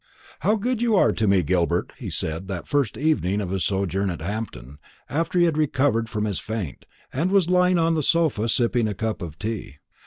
"How 0.39 0.55
good 0.55 0.81
you 0.81 0.95
are 0.95 1.11
to 1.11 1.27
me, 1.27 1.43
Gilbert!" 1.43 1.93
he 1.95 2.09
said, 2.09 2.47
that 2.47 2.67
first 2.67 2.97
evening 2.97 3.39
of 3.39 3.51
his 3.51 3.63
sojourn 3.63 4.09
at 4.09 4.19
Hampton, 4.19 4.79
after 5.07 5.37
he 5.37 5.45
had 5.45 5.59
recovered 5.59 6.09
from 6.09 6.25
his 6.25 6.39
faint, 6.39 6.85
and 7.13 7.29
was 7.29 7.51
lying 7.51 7.77
on 7.77 7.93
the 7.93 8.01
sofa 8.01 8.49
sipping 8.49 8.87
a 8.87 8.95
cup 8.95 9.21
of 9.21 9.37
tea. 9.37 9.75